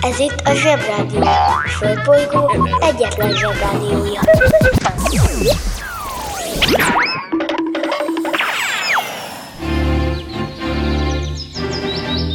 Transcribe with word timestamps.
Ez 0.00 0.18
itt 0.18 0.40
a 0.44 0.54
Zsebrádió. 0.54 1.20
A 1.22 1.68
Földbolygó 1.78 2.68
egyetlen 2.80 3.32
Zsebrádiója. 3.36 4.20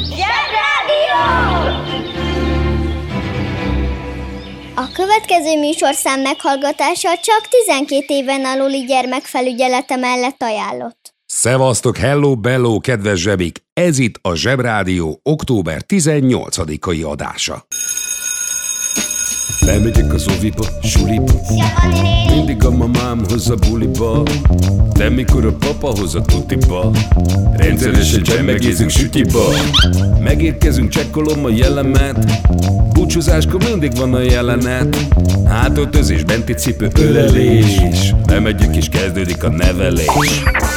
Zsebrádió! 0.06 1.22
A 4.76 4.88
következő 4.94 5.60
műsorszám 5.60 6.20
meghallgatása 6.20 7.18
csak 7.18 7.48
12 7.66 8.06
éven 8.08 8.46
aluli 8.46 8.86
gyermekfelügyelete 8.86 9.96
mellett 9.96 10.42
ajánlott. 10.42 11.11
Szevasztok, 11.34 11.98
hello, 11.98 12.36
bello, 12.36 12.80
kedves 12.80 13.20
zsebik! 13.20 13.64
Ez 13.74 14.00
itt 14.00 14.20
a 14.22 14.36
Zsebrádió 14.36 15.20
október 15.24 15.82
18-ai 15.88 17.06
adása. 17.06 17.66
Bemegyek 19.66 20.14
az 20.14 20.28
oviba, 20.38 20.66
suliba. 20.84 21.34
Mindig 22.36 22.64
a 22.64 22.72
mamám 22.72 23.22
hoz 23.30 23.50
a 23.50 23.56
buliba. 23.56 24.24
De 24.94 25.10
mikor 25.10 25.46
a 25.46 25.54
papa 25.54 25.88
hoz 25.88 26.16
a 26.16 26.22
tutiba. 26.22 26.92
Rendszeresen 27.54 28.24
csemmegézünk 28.24 28.90
sütiba. 28.90 29.44
Megérkezünk, 30.20 30.90
csekkolom 30.90 31.46
a 31.46 31.50
jellemet. 31.50 32.26
Búcsúzáskor 32.94 33.64
mindig 33.64 33.96
van 33.96 34.14
a 34.14 34.22
jelenet. 34.22 34.98
Hátöltözés, 35.46 36.24
benti 36.24 36.54
cipő, 36.54 36.90
ölelés. 37.00 37.82
Bemegyek 38.26 38.76
és 38.76 38.90
kezdődik 38.90 39.44
a 39.44 39.50
nevelés 39.50 40.42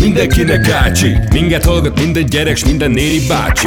mindenkinek 0.00 0.68
ácsi 0.68 1.16
Minket 1.30 1.64
hallgat 1.64 2.00
minden 2.00 2.26
gyerek, 2.26 2.56
s 2.56 2.64
minden 2.64 2.90
néri 2.90 3.26
bácsi! 3.28 3.66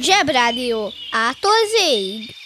Zsebrádió. 0.00 0.92
Ától 1.10 1.50
zéig. 1.78 2.36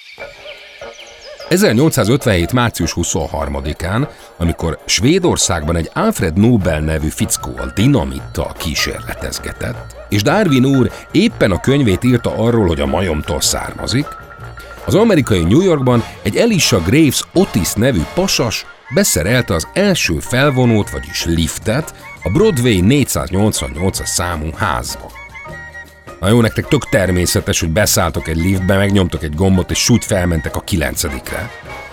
1857. 1.49 2.53
március 2.53 2.93
23-án, 2.97 4.09
amikor 4.39 4.79
Svédországban 4.85 5.77
egy 5.77 5.91
Alfred 5.95 6.39
Nobel 6.39 6.81
nevű 6.81 7.09
fickó 7.09 7.51
a 7.57 7.73
dinamittal 7.75 8.53
kísérletezgetett, 8.59 10.02
és 10.13 10.23
Darwin 10.23 10.65
úr 10.65 10.91
éppen 11.11 11.51
a 11.51 11.61
könyvét 11.61 12.05
írta 12.05 12.35
arról, 12.37 12.67
hogy 12.67 12.81
a 12.81 12.87
majomtól 12.87 13.41
származik, 13.41 14.07
az 14.85 14.95
amerikai 14.95 15.43
New 15.43 15.61
Yorkban 15.61 16.05
egy 16.23 16.37
Elisha 16.37 16.81
Graves 16.81 17.23
Otis 17.33 17.73
nevű 17.73 18.03
pasas 18.15 18.67
beszerelte 18.95 19.55
az 19.55 19.69
első 19.73 20.19
felvonót, 20.19 20.91
vagyis 20.91 21.25
liftet 21.25 21.95
a 22.23 22.31
Broadway 22.31 22.81
488-as 22.85 24.07
számú 24.07 24.51
házba. 24.57 25.11
Na 26.21 26.29
jó, 26.29 26.41
nektek 26.41 26.69
tök 26.69 26.89
természetes, 26.89 27.61
hogy 27.61 27.71
beszálltok 27.71 28.29
egy 28.29 28.37
liftbe, 28.37 28.77
megnyomtok 28.77 29.23
egy 29.23 29.35
gombot, 29.35 29.71
és 29.71 29.79
súgy 29.79 30.05
felmentek 30.05 30.57
a 30.57 30.61
kilencedikre. 30.61 31.51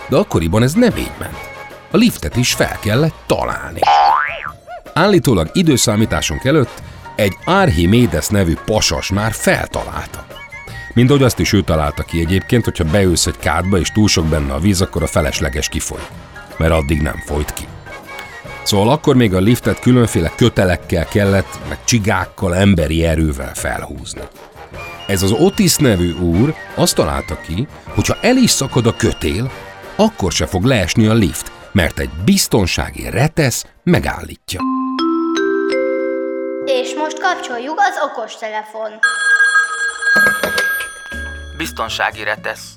De 0.08 0.16
akkoriban 0.16 0.62
ez 0.62 0.72
nem 0.72 0.96
így 0.96 1.12
ment. 1.18 1.50
A 1.90 1.96
liftet 1.96 2.36
is 2.36 2.52
fel 2.52 2.78
kellett 2.80 3.14
találni. 3.26 3.80
Állítólag 4.92 5.50
időszámításunk 5.52 6.44
előtt 6.44 6.82
egy 7.20 7.36
Archimedes 7.44 8.26
nevű 8.28 8.54
pasas 8.64 9.10
már 9.10 9.32
feltalálta. 9.32 10.26
Ahogy 10.94 11.22
azt 11.22 11.38
is 11.38 11.52
ő 11.52 11.62
találta 11.62 12.02
ki 12.02 12.20
egyébként, 12.20 12.64
hogyha 12.64 12.84
beülsz 12.84 13.26
egy 13.26 13.38
kádba 13.38 13.78
és 13.78 13.88
túl 13.88 14.08
sok 14.08 14.26
benne 14.26 14.52
a 14.52 14.58
víz, 14.58 14.80
akkor 14.80 15.02
a 15.02 15.06
felesleges 15.06 15.68
kifoly. 15.68 16.06
Mert 16.56 16.72
addig 16.72 17.02
nem 17.02 17.22
folyt 17.26 17.52
ki. 17.52 17.64
Szóval 18.62 18.88
akkor 18.88 19.16
még 19.16 19.34
a 19.34 19.38
liftet 19.38 19.80
különféle 19.80 20.32
kötelekkel 20.36 21.04
kellett, 21.04 21.58
meg 21.68 21.78
csigákkal, 21.84 22.56
emberi 22.56 23.04
erővel 23.04 23.54
felhúzni. 23.54 24.22
Ez 25.06 25.22
az 25.22 25.32
Otis 25.32 25.76
nevű 25.76 26.12
úr 26.12 26.54
azt 26.74 26.94
találta 26.94 27.40
ki, 27.40 27.66
hogy 27.84 28.06
ha 28.06 28.16
el 28.20 28.36
is 28.36 28.50
szakad 28.50 28.86
a 28.86 28.96
kötél, 28.96 29.50
akkor 29.96 30.32
se 30.32 30.46
fog 30.46 30.64
leesni 30.64 31.06
a 31.06 31.14
lift, 31.14 31.52
mert 31.72 31.98
egy 31.98 32.10
biztonsági 32.24 33.10
retesz 33.10 33.66
megállítja. 33.82 34.79
És 36.72 36.94
most 36.94 37.20
kapcsoljuk 37.20 37.80
az 37.80 37.98
okostelefon. 38.02 38.90
Biztonsági 41.56 42.22
retesz. 42.24 42.74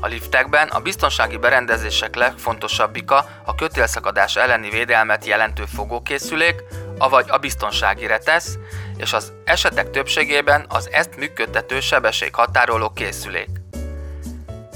A 0.00 0.06
liftekben 0.06 0.68
a 0.68 0.80
biztonsági 0.80 1.36
berendezések 1.36 2.16
legfontosabbika 2.16 3.24
a 3.44 3.54
kötélszakadás 3.54 4.36
elleni 4.36 4.70
védelmet 4.70 5.24
jelentő 5.24 5.64
fogókészülék, 5.76 6.64
avagy 6.98 7.24
a 7.28 7.38
biztonsági 7.38 8.06
retesz, 8.06 8.58
és 8.96 9.12
az 9.12 9.32
esetek 9.44 9.90
többségében 9.90 10.64
az 10.68 10.88
ezt 10.92 11.16
működtető 11.16 11.80
sebességhatároló 11.80 12.90
készülék. 12.90 13.48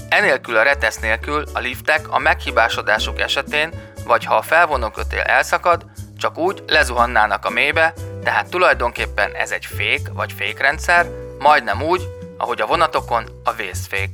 Enélkül 0.08 0.56
a 0.56 0.62
retesz 0.62 0.98
nélkül 0.98 1.44
a 1.52 1.58
liftek 1.58 2.10
a 2.10 2.18
meghibásodásuk 2.18 3.20
esetén, 3.20 3.92
vagy 4.04 4.24
ha 4.24 4.34
a 4.34 4.42
felvonókötél 4.42 5.20
elszakad, 5.20 5.84
csak 6.18 6.38
úgy 6.38 6.62
lezuhannának 6.66 7.44
a 7.44 7.50
mélybe, 7.50 7.92
tehát 8.24 8.48
tulajdonképpen 8.50 9.30
ez 9.34 9.50
egy 9.50 9.66
fék 9.66 10.08
vagy 10.12 10.32
fékrendszer, 10.32 11.06
majdnem 11.38 11.82
úgy, 11.82 12.08
ahogy 12.38 12.60
a 12.60 12.66
vonatokon 12.66 13.24
a 13.44 13.52
vészfék. 13.52 14.10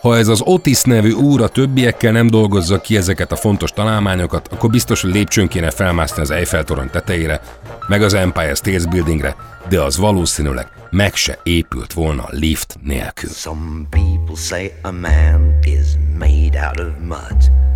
Ha 0.00 0.16
ez 0.16 0.28
az 0.28 0.40
Otis 0.44 0.82
nevű 0.82 1.12
úr 1.12 1.42
a 1.42 1.48
többiekkel 1.48 2.12
nem 2.12 2.26
dolgozza 2.26 2.80
ki 2.80 2.96
ezeket 2.96 3.32
a 3.32 3.36
fontos 3.36 3.70
találmányokat, 3.70 4.48
akkor 4.48 4.70
biztos, 4.70 5.02
hogy 5.02 5.12
lépcsőn 5.12 5.48
kéne 5.48 5.70
felmászni 5.70 6.22
az 6.22 6.30
Eiffel 6.30 6.64
torony 6.64 6.90
tetejére, 6.90 7.40
meg 7.88 8.02
az 8.02 8.14
Empire 8.14 8.54
State 8.54 8.88
Buildingre, 8.88 9.36
de 9.68 9.80
az 9.80 9.96
valószínűleg 9.96 10.66
meg 10.90 11.14
se 11.14 11.38
épült 11.42 11.92
volna 11.92 12.24
lift 12.28 12.76
nélkül. 12.82 13.30
Some 13.30 13.86
people 13.90 14.36
say 14.36 14.72
a 14.82 14.90
man 14.90 15.58
is 15.62 15.86
made 16.18 16.66
out 16.66 16.80
of 16.80 16.92
mud. 17.08 17.69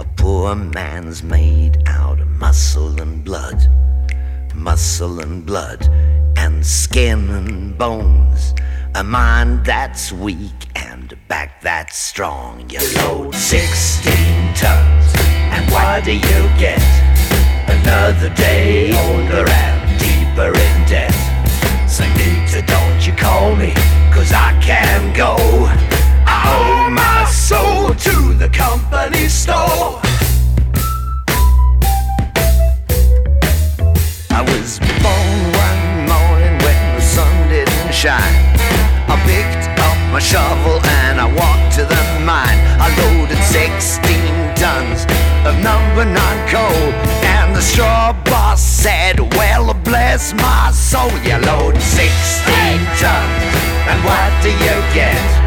A 0.00 0.04
poor 0.16 0.54
man's 0.54 1.22
made 1.22 1.82
out 1.86 2.20
of 2.20 2.28
muscle 2.28 3.00
and 3.00 3.24
blood. 3.24 3.68
Muscle 4.54 5.20
and 5.20 5.44
blood 5.44 5.88
and 6.36 6.64
skin 6.64 7.28
and 7.30 7.76
bones. 7.78 8.54
A 8.94 9.04
mind 9.04 9.64
that's 9.64 10.12
weak 10.12 10.60
and 10.74 11.12
a 11.12 11.16
back 11.28 11.60
that's 11.60 11.96
strong. 11.96 12.68
You 12.70 12.80
load 12.96 13.34
16 13.34 14.12
tons, 14.54 15.06
and 15.54 15.70
what 15.72 16.04
do 16.04 16.12
you 16.12 16.40
get? 16.58 16.82
Another 17.68 18.30
day 18.34 18.92
older 19.04 19.48
and 19.48 19.98
deeper 19.98 20.48
in 20.66 20.76
debt. 20.88 21.14
So, 21.88 22.04
Sanita, 22.04 22.66
don't 22.66 23.06
you 23.06 23.12
call 23.14 23.56
me, 23.56 23.72
cause 24.12 24.32
I 24.32 24.58
can 24.60 25.12
go. 25.12 25.36
I 26.26 26.38
owe 26.54 26.90
my 26.90 27.03
sold 27.44 27.98
to 27.98 28.32
the 28.38 28.48
company 28.48 29.28
store. 29.28 30.00
I 34.30 34.40
was 34.48 34.78
born 35.04 35.38
one 35.52 35.84
morning 36.08 36.56
when 36.64 36.80
the 36.96 37.02
sun 37.02 37.34
didn't 37.50 37.92
shine. 37.92 38.36
I 39.12 39.16
picked 39.28 39.68
up 39.78 39.98
my 40.10 40.20
shovel 40.20 40.80
and 41.04 41.20
I 41.20 41.28
walked 41.40 41.74
to 41.76 41.84
the 41.84 42.02
mine. 42.24 42.60
I 42.80 42.88
loaded 43.04 43.42
16 43.44 44.00
tons 44.56 45.04
of 45.44 45.54
number 45.60 46.06
nine 46.06 46.48
coal. 46.48 46.88
And 47.28 47.54
the 47.54 47.60
straw 47.60 48.14
boss 48.24 48.62
said, 48.62 49.20
Well, 49.36 49.74
bless 49.84 50.32
my 50.32 50.70
soul, 50.70 51.12
you 51.20 51.36
load 51.44 51.76
16 51.76 52.08
tons. 53.04 53.44
And 53.84 54.00
what 54.02 54.32
do 54.42 54.48
you 54.48 54.76
get? 54.96 55.43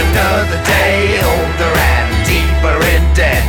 Another 0.00 0.60
day 0.64 1.20
older 1.20 1.72
and 1.92 2.08
deeper 2.24 2.78
in 2.94 3.02
debt. 3.12 3.44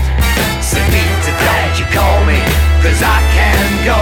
So 0.61 0.77
Peter, 0.91 1.33
don't 1.45 1.79
you 1.79 1.85
call 1.95 2.25
me, 2.25 2.39
cause 2.83 3.01
I 3.01 3.19
can 3.37 3.67
go. 3.85 4.01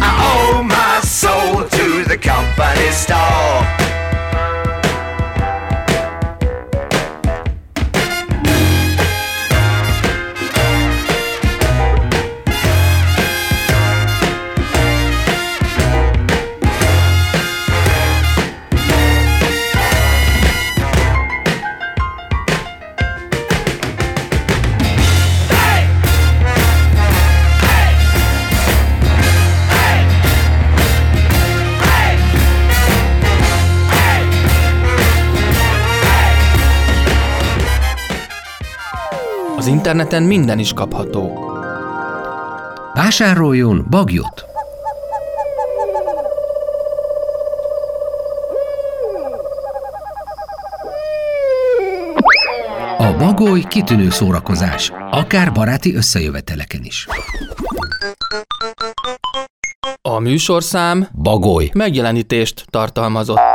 I 0.00 0.10
owe 0.32 0.62
my 0.62 1.00
soul 1.02 1.68
to 1.68 2.08
the 2.08 2.16
company 2.16 2.90
store. 2.92 3.39
Interneten 39.90 40.22
minden 40.22 40.58
is 40.58 40.72
kapható. 40.72 41.50
Vásároljon 42.94 43.86
bagyot! 43.90 44.44
A 52.98 53.16
bagoly 53.18 53.60
kitűnő 53.68 54.10
szórakozás, 54.10 54.92
akár 55.10 55.52
baráti 55.52 55.94
összejöveteleken 55.94 56.80
is. 56.84 57.06
A 60.02 60.18
műsorszám 60.18 61.08
Bagoly. 61.22 61.70
megjelenítést 61.72 62.64
tartalmazott. 62.68 63.49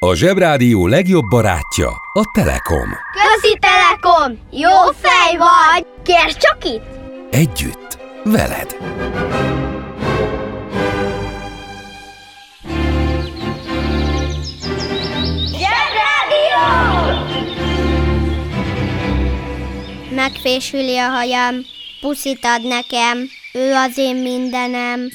A 0.00 0.14
Zsebrádió 0.14 0.86
legjobb 0.86 1.24
barátja 1.28 1.88
a 2.12 2.30
Telekom. 2.32 2.88
Közi 3.12 3.58
Telekom! 3.58 4.38
Jó 4.50 4.92
fej 5.00 5.36
vagy! 5.36 5.86
Kérd 6.02 6.36
csak 6.36 6.64
itt! 6.64 6.82
Együtt, 7.30 7.98
veled. 8.24 8.76
Megfésüli 20.10 20.96
a 20.98 21.08
hajam, 21.08 21.54
puszit 22.00 22.44
ad 22.44 22.66
nekem, 22.66 23.28
ő 23.52 23.72
az 23.72 23.98
én 23.98 24.16
mindenem. 24.16 25.08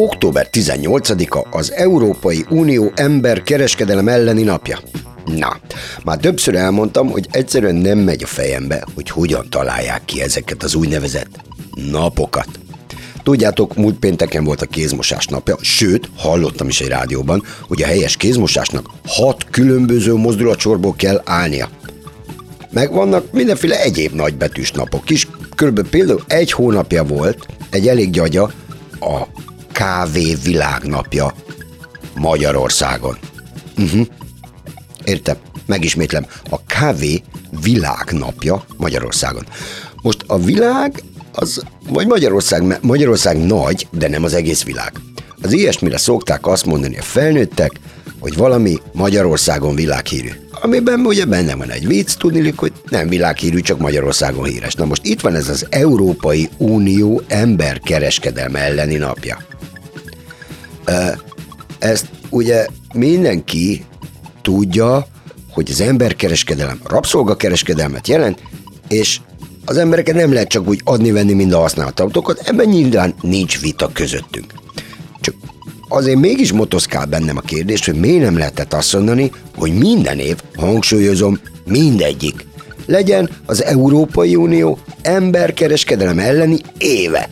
Október 0.00 0.48
18-a 0.52 1.56
az 1.56 1.72
Európai 1.72 2.44
Unió 2.48 2.92
ember 2.94 3.42
kereskedelem 3.42 4.08
elleni 4.08 4.42
napja. 4.42 4.78
Na, 5.24 5.56
már 6.04 6.16
többször 6.16 6.54
elmondtam, 6.54 7.10
hogy 7.10 7.26
egyszerűen 7.30 7.74
nem 7.74 7.98
megy 7.98 8.22
a 8.22 8.26
fejembe, 8.26 8.84
hogy 8.94 9.10
hogyan 9.10 9.46
találják 9.50 10.04
ki 10.04 10.22
ezeket 10.22 10.62
az 10.62 10.74
úgynevezett 10.74 11.28
napokat. 11.90 12.48
Tudjátok, 13.22 13.76
múlt 13.76 13.98
pénteken 13.98 14.44
volt 14.44 14.62
a 14.62 14.66
kézmosás 14.66 15.26
napja, 15.26 15.56
sőt, 15.60 16.10
hallottam 16.16 16.68
is 16.68 16.80
egy 16.80 16.88
rádióban, 16.88 17.42
hogy 17.68 17.82
a 17.82 17.86
helyes 17.86 18.16
kézmosásnak 18.16 18.86
hat 19.06 19.46
különböző 19.50 20.14
mozdulatsorból 20.14 20.94
kell 20.96 21.22
állnia. 21.24 21.68
Meg 22.70 22.92
vannak 22.92 23.32
mindenféle 23.32 23.80
egyéb 23.80 24.14
nagybetűs 24.14 24.72
napok 24.72 25.10
is. 25.10 25.28
Körülbelül 25.54 25.90
például 25.90 26.22
egy 26.26 26.52
hónapja 26.52 27.04
volt 27.04 27.46
egy 27.70 27.88
elég 27.88 28.10
gyagya 28.10 28.50
a 29.00 29.46
kávé 29.78 30.34
világnapja 30.44 31.34
Magyarországon. 32.14 33.18
Uh-huh. 33.78 34.06
Értem, 35.04 35.36
megismétlem, 35.66 36.26
a 36.50 36.64
kávé 36.66 37.22
világnapja 37.62 38.64
Magyarországon. 38.76 39.46
Most 40.02 40.24
a 40.26 40.38
világ 40.38 41.02
az, 41.32 41.62
vagy 41.88 42.06
Magyarország, 42.06 42.78
Magyarország 42.82 43.46
nagy, 43.46 43.86
de 43.90 44.08
nem 44.08 44.24
az 44.24 44.34
egész 44.34 44.64
világ. 44.64 44.92
Az 45.42 45.52
ilyesmire 45.52 45.98
szokták 45.98 46.46
azt 46.46 46.66
mondani 46.66 46.98
a 46.98 47.02
felnőttek, 47.02 47.72
hogy 48.18 48.36
valami 48.36 48.78
Magyarországon 48.92 49.74
világhírű. 49.74 50.30
Amiben 50.60 51.00
ugye 51.00 51.24
benne 51.24 51.54
van 51.54 51.70
egy 51.70 51.86
vicc, 51.86 52.16
tudni, 52.16 52.52
hogy 52.56 52.72
nem 52.88 53.08
világhírű, 53.08 53.60
csak 53.60 53.78
Magyarországon 53.78 54.44
híres. 54.44 54.74
Na 54.74 54.84
most 54.84 55.04
itt 55.04 55.20
van 55.20 55.34
ez 55.34 55.48
az 55.48 55.66
Európai 55.70 56.48
Unió 56.56 57.22
emberkereskedelme 57.28 58.58
elleni 58.58 58.96
napja. 58.96 59.46
Ezt 61.78 62.06
ugye 62.30 62.66
mindenki 62.94 63.84
tudja, 64.42 65.06
hogy 65.50 65.70
az 65.70 65.80
emberkereskedelem 65.80 66.80
rabszolgakereskedelmet 66.84 68.08
jelent, 68.08 68.42
és 68.88 69.20
az 69.64 69.76
embereket 69.76 70.14
nem 70.14 70.32
lehet 70.32 70.48
csak 70.48 70.68
úgy 70.68 70.80
adni-venni, 70.84 71.32
mind 71.32 71.52
a 71.52 71.58
használt 71.58 72.00
autókat, 72.00 72.38
ebben 72.38 72.68
nyilván 72.68 73.14
nincs 73.20 73.60
vita 73.60 73.90
közöttünk. 73.92 74.52
Csak 75.20 75.34
azért 75.88 76.18
mégis 76.18 76.52
motoszkál 76.52 77.06
bennem 77.06 77.36
a 77.36 77.40
kérdés, 77.40 77.86
hogy 77.86 77.94
miért 77.94 78.22
nem 78.22 78.38
lehetett 78.38 78.74
azt 78.74 78.92
mondani, 78.92 79.30
hogy 79.56 79.78
minden 79.78 80.18
év, 80.18 80.36
hangsúlyozom, 80.56 81.38
mindegyik, 81.64 82.46
legyen 82.86 83.30
az 83.46 83.64
Európai 83.64 84.36
Unió 84.36 84.78
emberkereskedelem 85.02 86.18
elleni 86.18 86.58
éve. 86.78 87.28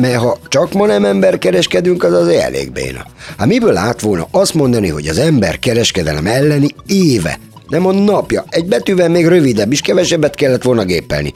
Mert 0.00 0.16
ha 0.16 0.38
csak 0.48 0.72
ma 0.72 0.86
nem 0.86 1.04
emberkereskedünk, 1.04 2.04
az 2.04 2.12
azért 2.12 2.42
elég 2.42 2.72
béna. 2.72 3.06
Hát 3.38 3.46
miből 3.46 3.76
át 3.76 4.00
volna 4.00 4.26
azt 4.30 4.54
mondani, 4.54 4.88
hogy 4.88 5.06
az 5.06 5.18
emberkereskedelem 5.18 6.26
elleni 6.26 6.68
éve, 6.86 7.38
nem 7.68 7.86
a 7.86 7.92
napja, 7.92 8.44
egy 8.48 8.66
betűvel 8.66 9.08
még 9.08 9.26
rövidebb 9.26 9.72
is, 9.72 9.80
kevesebbet 9.80 10.34
kellett 10.34 10.62
volna 10.62 10.84
gépelni. 10.84 11.32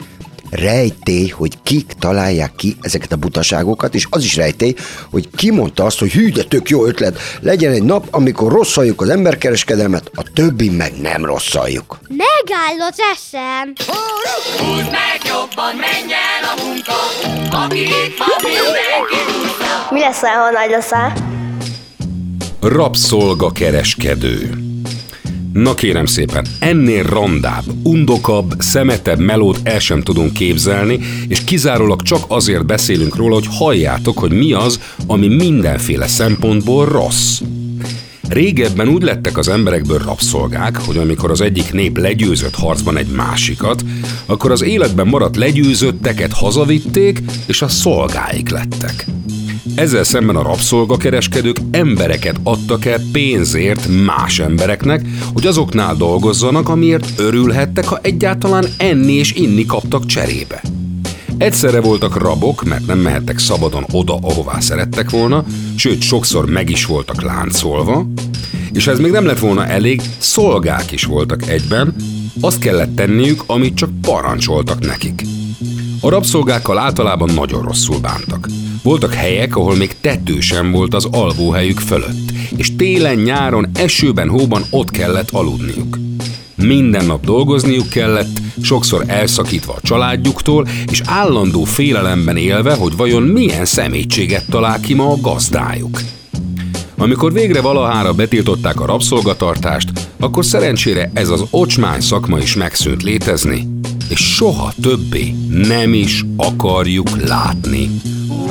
Rejtély, 0.51 1.27
hogy 1.27 1.57
kik 1.63 1.93
találják 1.99 2.55
ki 2.55 2.77
ezeket 2.81 3.11
a 3.11 3.15
butaságokat, 3.15 3.95
és 3.95 4.07
az 4.09 4.23
is 4.23 4.35
rejtély, 4.35 4.75
hogy 5.11 5.29
ki 5.35 5.51
mondta 5.51 5.85
azt, 5.85 5.99
hogy 5.99 6.11
hű, 6.11 6.31
de 6.31 6.43
tök 6.43 6.69
jó 6.69 6.85
ötlet, 6.85 7.17
legyen 7.39 7.71
egy 7.71 7.83
nap, 7.83 8.07
amikor 8.11 8.51
rosszaljuk 8.51 9.01
az 9.01 9.09
emberkereskedelmet, 9.09 10.11
a 10.15 10.23
többi 10.33 10.69
meg 10.69 10.93
nem 11.01 11.25
rosszaljuk. 11.25 11.99
Megáll 12.07 12.87
az 12.89 12.97
eszem! 13.13 13.73
Mi 19.89 19.99
lesz, 19.99 20.19
ha 20.19 20.51
nagy 20.51 20.69
leszel? 20.69 21.13
Rabszolgakereskedő. 22.61 24.70
Na 25.53 25.73
kérem 25.73 26.05
szépen, 26.05 26.45
ennél 26.59 27.03
randább, 27.03 27.63
undokabb, 27.83 28.53
szemetebb 28.57 29.19
melót 29.19 29.59
el 29.63 29.79
sem 29.79 30.01
tudunk 30.01 30.33
képzelni, 30.33 30.99
és 31.27 31.43
kizárólag 31.43 32.01
csak 32.01 32.23
azért 32.27 32.65
beszélünk 32.65 33.15
róla, 33.15 33.33
hogy 33.33 33.47
halljátok, 33.49 34.19
hogy 34.19 34.31
mi 34.31 34.53
az, 34.53 34.79
ami 35.07 35.27
mindenféle 35.27 36.07
szempontból 36.07 36.85
rossz. 36.85 37.41
Régebben 38.29 38.87
úgy 38.87 39.01
lettek 39.01 39.37
az 39.37 39.47
emberekből 39.47 39.97
rabszolgák, 39.97 40.77
hogy 40.77 40.97
amikor 40.97 41.31
az 41.31 41.41
egyik 41.41 41.73
nép 41.73 41.97
legyőzött 41.97 42.55
harcban 42.55 42.97
egy 42.97 43.07
másikat, 43.07 43.83
akkor 44.25 44.51
az 44.51 44.61
életben 44.61 45.07
maradt 45.07 45.35
legyőzötteket 45.35 46.33
hazavitték, 46.33 47.21
és 47.47 47.61
a 47.61 47.67
szolgáik 47.67 48.49
lettek. 48.49 49.05
Ezzel 49.75 50.03
szemben 50.03 50.35
a 50.35 50.41
rabszolgakereskedők 50.41 51.57
embereket 51.71 52.39
adtak 52.43 52.85
el 52.85 52.99
pénzért 53.11 53.87
más 54.05 54.39
embereknek, 54.39 55.05
hogy 55.33 55.45
azoknál 55.45 55.95
dolgozzanak, 55.95 56.69
amiért 56.69 57.13
örülhettek, 57.17 57.85
ha 57.85 57.99
egyáltalán 58.01 58.65
enni 58.77 59.13
és 59.13 59.33
inni 59.33 59.65
kaptak 59.65 60.05
cserébe. 60.05 60.61
Egyszerre 61.37 61.81
voltak 61.81 62.17
rabok, 62.17 62.63
mert 62.63 62.85
nem 62.85 62.99
mehettek 62.99 63.37
szabadon 63.37 63.85
oda, 63.91 64.17
ahová 64.21 64.59
szerettek 64.59 65.09
volna, 65.09 65.45
sőt, 65.75 66.01
sokszor 66.01 66.49
meg 66.49 66.69
is 66.69 66.85
voltak 66.85 67.21
láncolva, 67.21 68.07
és 68.71 68.87
ez 68.87 68.99
még 68.99 69.11
nem 69.11 69.25
lett 69.25 69.39
volna 69.39 69.65
elég, 69.65 70.01
szolgák 70.17 70.91
is 70.91 71.03
voltak 71.03 71.47
egyben, 71.47 71.95
azt 72.41 72.59
kellett 72.59 72.95
tenniük, 72.95 73.43
amit 73.45 73.75
csak 73.75 73.89
parancsoltak 74.01 74.79
nekik. 74.79 75.25
A 76.01 76.09
rabszolgákkal 76.09 76.77
általában 76.77 77.29
nagyon 77.33 77.61
rosszul 77.61 77.99
bántak. 77.99 78.47
Voltak 78.81 79.13
helyek, 79.13 79.55
ahol 79.55 79.75
még 79.75 79.95
tető 80.01 80.39
sem 80.39 80.71
volt 80.71 80.93
az 80.93 81.07
alvóhelyük 81.11 81.79
fölött, 81.79 82.31
és 82.55 82.75
télen, 82.75 83.15
nyáron, 83.15 83.69
esőben, 83.73 84.29
hóban 84.29 84.63
ott 84.69 84.91
kellett 84.91 85.29
aludniuk. 85.31 85.99
Minden 86.55 87.05
nap 87.05 87.25
dolgozniuk 87.25 87.89
kellett, 87.89 88.39
sokszor 88.61 89.03
elszakítva 89.07 89.73
a 89.73 89.81
családjuktól, 89.81 90.67
és 90.91 91.01
állandó 91.05 91.63
félelemben 91.63 92.37
élve, 92.37 92.75
hogy 92.75 92.95
vajon 92.95 93.23
milyen 93.23 93.65
szemétséget 93.65 94.45
talál 94.49 94.79
ki 94.79 94.93
ma 94.93 95.11
a 95.11 95.21
gazdájuk. 95.21 96.01
Amikor 96.97 97.33
végre 97.33 97.61
valahára 97.61 98.13
betiltották 98.13 98.79
a 98.79 98.85
rabszolgatartást, 98.85 99.89
akkor 100.19 100.45
szerencsére 100.45 101.11
ez 101.13 101.29
az 101.29 101.43
ocsmány 101.49 102.01
szakma 102.01 102.37
is 102.37 102.55
megszűnt 102.55 103.03
létezni, 103.03 103.67
és 104.09 104.19
soha 104.19 104.73
többé 104.81 105.35
nem 105.49 105.93
is 105.93 106.25
akarjuk 106.35 107.21
látni. 107.27 107.89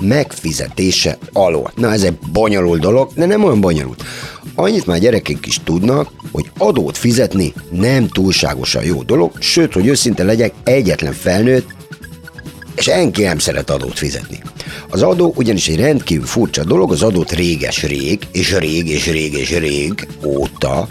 megfizetése 0.00 1.18
alól. 1.32 1.72
Na 1.76 1.92
ez 1.92 2.02
egy 2.02 2.18
bonyolult 2.32 2.80
dolog, 2.80 3.10
de 3.14 3.26
nem 3.26 3.44
olyan 3.44 3.60
bonyolult. 3.60 4.02
Annyit 4.54 4.86
már 4.86 4.98
gyerekek 4.98 5.46
is 5.46 5.60
tudnak, 5.64 6.10
hogy 6.32 6.50
adót 6.58 6.98
fizetni 6.98 7.52
nem 7.70 8.08
túlságosan 8.08 8.84
jó 8.84 9.02
dolog, 9.02 9.32
sőt, 9.38 9.72
hogy 9.72 9.86
őszinte 9.86 10.24
legyek, 10.24 10.54
egyetlen 10.64 11.12
felnőtt, 11.12 11.66
és 12.76 12.86
enki 12.86 13.22
nem 13.22 13.38
szeret 13.38 13.70
adót 13.70 13.98
fizetni. 13.98 14.42
Az 14.88 15.02
adó 15.02 15.32
ugyanis 15.36 15.68
egy 15.68 15.76
rendkívül 15.76 16.26
furcsa 16.26 16.64
dolog, 16.64 16.92
az 16.92 17.02
adót 17.02 17.32
réges-rég, 17.32 18.18
és 18.32 18.56
rég, 18.58 18.88
és 18.88 19.06
rég, 19.06 19.32
és 19.32 19.58
rég 19.58 20.08
óta 20.24 20.88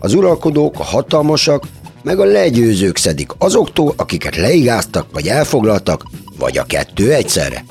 az 0.00 0.14
uralkodók, 0.14 0.78
a 0.78 0.84
hatalmasak 0.84 1.64
meg 2.02 2.20
a 2.20 2.24
legyőzők 2.24 2.96
szedik 2.96 3.30
azoktól, 3.38 3.94
akiket 3.96 4.36
leigáztak, 4.36 5.06
vagy 5.12 5.28
elfoglaltak, 5.28 6.02
vagy 6.38 6.58
a 6.58 6.64
kettő 6.64 7.12
egyszerre. 7.12 7.64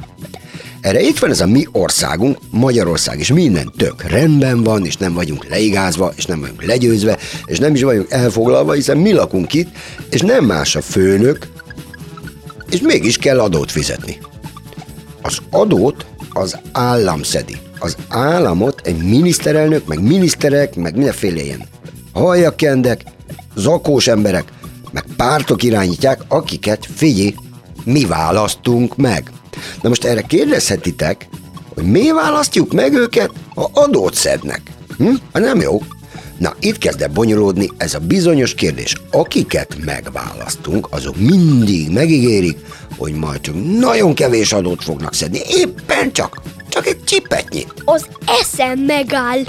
Erre 0.85 1.01
itt 1.01 1.19
van 1.19 1.29
ez 1.29 1.41
a 1.41 1.47
mi 1.47 1.67
országunk, 1.71 2.37
Magyarország, 2.49 3.19
és 3.19 3.31
minden 3.31 3.71
tök 3.77 4.03
rendben 4.03 4.63
van, 4.63 4.85
és 4.85 4.97
nem 4.97 5.13
vagyunk 5.13 5.49
leigázva, 5.49 6.13
és 6.15 6.25
nem 6.25 6.39
vagyunk 6.39 6.63
legyőzve, 6.63 7.17
és 7.45 7.59
nem 7.59 7.73
is 7.73 7.81
vagyunk 7.83 8.11
elfoglalva, 8.11 8.71
hiszen 8.71 8.97
mi 8.97 9.11
lakunk 9.11 9.53
itt, 9.53 9.67
és 10.09 10.21
nem 10.21 10.45
más 10.45 10.75
a 10.75 10.81
főnök, 10.81 11.47
és 12.69 12.81
mégis 12.81 13.17
kell 13.17 13.39
adót 13.39 13.71
fizetni. 13.71 14.17
Az 15.21 15.37
adót 15.49 16.05
az 16.29 16.57
állam 16.71 17.23
szedi. 17.23 17.55
Az 17.79 17.97
államot 18.07 18.81
egy 18.83 18.97
miniszterelnök, 18.97 19.85
meg 19.85 20.01
miniszterek, 20.01 20.75
meg 20.75 20.93
mindenféle 20.93 21.43
ilyen 21.43 21.67
hajakendek, 22.13 23.03
zakós 23.55 24.07
emberek, 24.07 24.51
meg 24.91 25.05
pártok 25.17 25.63
irányítják, 25.63 26.21
akiket 26.27 26.87
figyelj, 26.95 27.33
mi 27.83 28.05
választunk 28.05 28.95
meg. 28.95 29.31
Na 29.81 29.89
most 29.89 30.03
erre 30.03 30.21
kérdezhetitek, 30.21 31.27
hogy 31.73 31.83
mi 31.83 32.11
választjuk 32.11 32.73
meg 32.73 32.93
őket, 32.93 33.31
ha 33.55 33.69
adót 33.73 34.13
szednek. 34.13 34.61
Hm? 34.97 35.13
Hát 35.33 35.43
nem 35.43 35.61
jó. 35.61 35.81
Na, 36.37 36.55
itt 36.59 36.77
kezd 36.77 37.01
el 37.01 37.07
bonyolódni 37.07 37.69
ez 37.77 37.93
a 37.93 37.99
bizonyos 37.99 38.53
kérdés. 38.53 38.95
Akiket 39.11 39.75
megválasztunk, 39.85 40.87
azok 40.89 41.17
mindig 41.17 41.89
megígérik, 41.89 42.57
hogy 42.97 43.13
majd 43.13 43.41
csak 43.41 43.55
nagyon 43.79 44.13
kevés 44.13 44.53
adót 44.53 44.83
fognak 44.83 45.13
szedni. 45.13 45.39
Éppen 45.47 46.11
csak, 46.11 46.41
csak 46.69 46.87
egy 46.87 47.03
csipetnyi. 47.03 47.65
Az 47.85 48.07
eszem 48.41 48.79
megáll. 48.79 49.39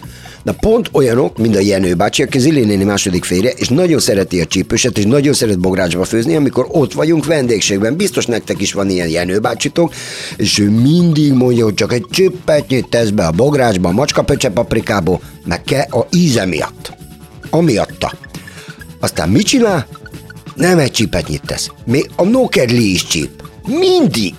Na 0.46 0.52
pont 0.52 0.88
olyanok, 0.92 1.38
mint 1.38 1.56
a 1.56 1.60
Jenő 1.60 1.94
bácsi, 1.94 2.22
aki 2.22 2.36
az 2.36 2.44
Illénéni 2.44 2.84
második 2.84 3.24
férje, 3.24 3.50
és 3.50 3.68
nagyon 3.68 3.98
szereti 3.98 4.40
a 4.40 4.44
csípőset, 4.44 4.98
és 4.98 5.04
nagyon 5.04 5.32
szeret 5.32 5.58
bográcsba 5.58 6.04
főzni, 6.04 6.36
amikor 6.36 6.66
ott 6.70 6.92
vagyunk 6.92 7.24
vendégségben. 7.24 7.96
Biztos 7.96 8.26
nektek 8.26 8.60
is 8.60 8.72
van 8.72 8.90
ilyen 8.90 9.08
Jenő 9.08 9.38
bácsitok, 9.38 9.94
és 10.36 10.58
ő 10.58 10.70
mindig 10.70 11.32
mondja, 11.32 11.64
hogy 11.64 11.74
csak 11.74 11.92
egy 11.92 12.06
csipetnyit 12.10 12.88
tesz 12.88 13.08
be 13.08 13.26
a 13.26 13.30
bográcsba, 13.30 13.88
a 13.88 13.92
macskapöcse 13.92 14.50
paprikából, 14.50 15.20
meg 15.44 15.62
kell 15.62 15.86
a 15.90 16.06
íze 16.10 16.44
miatt. 16.44 16.92
Amiatta. 17.50 18.12
Aztán 19.00 19.28
mit 19.28 19.46
csinál? 19.46 19.86
Nem 20.54 20.78
egy 20.78 20.92
csipetnyit 20.92 21.42
tesz. 21.46 21.70
Még 21.84 22.10
a 22.16 22.24
nokedli 22.24 22.92
is 22.92 23.06
csíp. 23.06 23.42
Mindig. 23.66 24.34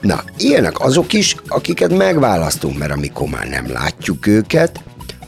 Na, 0.00 0.22
ilyenek 0.38 0.80
azok 0.80 1.12
is, 1.12 1.36
akiket 1.48 1.96
megválasztunk, 1.96 2.78
mert 2.78 2.92
amikor 2.92 3.28
már 3.28 3.48
nem 3.48 3.70
látjuk 3.72 4.26
őket, 4.26 4.80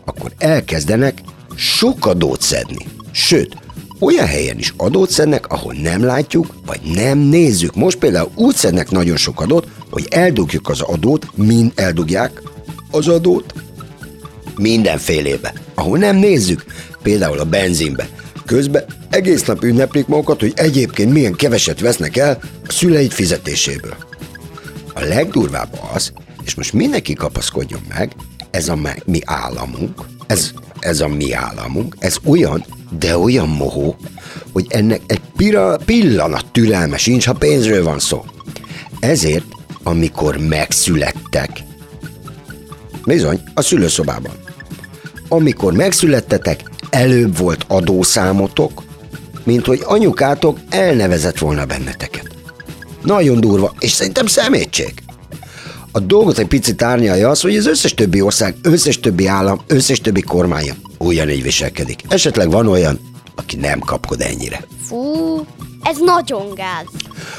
akkor 0.08 0.32
elkezdenek 0.38 1.20
sok 1.56 2.06
adót 2.06 2.42
szedni. 2.42 2.86
Sőt, 3.10 3.56
olyan 3.98 4.26
helyen 4.26 4.58
is 4.58 4.74
adót 4.76 5.10
szednek, 5.10 5.46
ahol 5.46 5.74
nem 5.82 6.04
látjuk, 6.04 6.54
vagy 6.66 6.80
nem 6.94 7.18
nézzük. 7.18 7.74
Most 7.74 7.98
például 7.98 8.30
úgy 8.34 8.54
szednek 8.54 8.90
nagyon 8.90 9.16
sok 9.16 9.40
adót, 9.40 9.66
hogy 9.90 10.06
eldugjuk 10.10 10.68
az 10.68 10.80
adót, 10.80 11.26
mind 11.34 11.72
eldugják 11.74 12.42
az 12.90 13.08
adót 13.08 13.54
mindenfélébe, 14.56 15.52
ahol 15.74 15.98
nem 15.98 16.16
nézzük, 16.16 16.64
például 17.02 17.38
a 17.38 17.44
benzinbe. 17.44 18.08
Közben 18.46 18.84
egész 19.10 19.44
nap 19.44 19.64
ünneplik 19.64 20.06
magukat, 20.06 20.40
hogy 20.40 20.52
egyébként 20.56 21.12
milyen 21.12 21.34
keveset 21.34 21.80
vesznek 21.80 22.16
el 22.16 22.38
a 22.66 22.72
szüleid 22.72 23.10
fizetéséből. 23.10 23.96
A 24.94 25.00
legdurvább 25.00 25.78
az, 25.94 26.12
és 26.44 26.54
most 26.54 26.72
mindenki 26.72 27.14
kapaszkodjon 27.14 27.80
meg, 27.88 28.12
ez 28.50 28.68
a 28.68 28.78
mi 29.04 29.20
államunk, 29.24 30.04
ez, 30.26 30.50
ez 30.78 31.00
a 31.00 31.08
mi 31.08 31.32
államunk, 31.32 31.96
ez 31.98 32.16
olyan, 32.24 32.64
de 32.98 33.18
olyan 33.18 33.48
mohó, 33.48 33.96
hogy 34.52 34.66
ennek 34.68 35.00
egy 35.06 35.20
pira, 35.36 35.76
pillanat 35.84 36.46
türelme 36.52 36.96
sincs, 36.96 37.26
ha 37.26 37.32
pénzről 37.32 37.84
van 37.84 37.98
szó. 37.98 38.24
Ezért, 39.00 39.44
amikor 39.82 40.36
megszülettek, 40.36 41.50
bizony, 43.04 43.40
a 43.54 43.62
szülőszobában, 43.62 44.34
amikor 45.28 45.72
megszülettetek, 45.72 46.70
előbb 46.90 47.36
volt 47.36 47.64
adószámotok, 47.68 48.82
mint 49.44 49.66
hogy 49.66 49.80
anyukátok 49.84 50.58
elnevezett 50.70 51.38
volna 51.38 51.64
benneteket. 51.64 52.26
Nagyon 53.02 53.40
durva, 53.40 53.74
és 53.78 53.90
szerintem 53.90 54.26
szemétség. 54.26 54.94
A 55.92 56.00
dolgot 56.00 56.38
egy 56.38 56.46
picit 56.46 56.82
árnyalja 56.82 57.28
az, 57.28 57.40
hogy 57.40 57.56
az 57.56 57.66
összes 57.66 57.94
többi 57.94 58.20
ország, 58.20 58.54
összes 58.62 59.00
többi 59.00 59.26
állam, 59.26 59.60
összes 59.66 60.00
többi 60.00 60.20
kormánya 60.20 60.74
ugyanígy 60.98 61.42
viselkedik. 61.42 62.02
Esetleg 62.08 62.50
van 62.50 62.66
olyan, 62.66 63.00
aki 63.34 63.56
nem 63.56 63.78
kapkod 63.78 64.20
ennyire. 64.20 64.64
Fú, 64.88 65.46
ez 65.82 65.96
nagyon 66.04 66.54
gáz. 66.54 66.86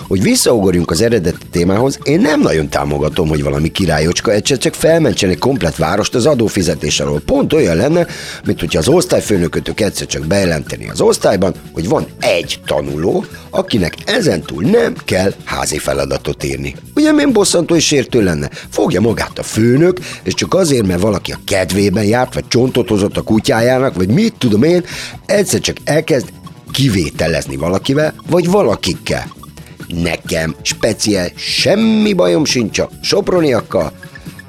Hogy 0.08 0.22
visszaugorjunk 0.22 0.92
az 0.92 1.02
eredeti 1.02 1.46
témához, 1.52 2.00
én 2.04 2.20
nem 2.20 2.42
nagyon 2.42 2.70
támogatom, 2.70 3.28
hogy 3.28 3.44
valami 3.44 3.72
királyocska 3.72 4.32
egyszer 4.32 4.58
csak 4.58 4.74
felmentsen 4.74 5.30
egy 5.30 5.38
komplet 5.38 5.76
várost 5.76 6.16
az 6.16 6.26
adófizetés 6.26 7.00
alól. 7.00 7.20
Pont 7.20 7.54
olyan 7.54 7.76
lenne, 7.76 8.08
mint 8.46 8.60
hogyha 8.60 8.80
az 8.80 8.88
osztályfőnökötök 8.88 9.80
egyszer 9.80 10.08
csak 10.08 10.26
bejelenteni 10.26 10.90
az 10.90 11.02
osztályban, 11.02 11.54
hogy 11.74 11.88
van 11.88 12.06
egy 12.20 12.60
tanuló, 12.66 13.26
akinek 13.50 13.96
ezentúl 14.06 14.64
nem 14.64 14.96
kell 15.06 15.34
házi 15.44 15.78
feladatot 15.78 16.44
írni. 16.44 16.76
Ugye 16.96 17.12
milyen 17.12 17.34
bosszantó 17.34 17.76
és 17.76 17.86
sértő 17.86 18.24
lenne? 18.24 18.50
Fogja 18.70 19.02
magát 19.02 19.40
a 19.40 19.44
főnök, 19.44 20.00
és 20.24 20.34
csak 20.34 20.54
azért, 20.54 20.88
mert 20.88 21.02
valaki 21.02 21.32
a 21.32 21.40
kedvében 21.46 22.04
járt, 22.06 22.34
vagy 22.34 22.48
csontot 22.48 22.90
hozott 22.90 23.18
a 23.18 23.22
kutyájának, 23.22 23.96
vagy 23.96 24.10
mit 24.10 24.34
tudom 24.38 24.64
én, 24.64 24.84
egyszer 25.26 25.60
csak 25.60 25.78
elkezd 25.84 26.28
kivételezni 26.72 27.56
valakivel, 27.56 28.14
vagy 28.30 28.50
valakikkel. 28.50 29.34
Nekem 29.88 30.56
speciál 30.62 31.30
semmi 31.36 32.14
bajom 32.14 32.46
sincs 32.46 32.80
a 32.80 32.90
soproniakkal, 33.02 33.92